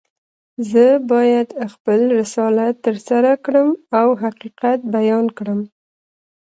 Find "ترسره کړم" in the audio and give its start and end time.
2.85-3.69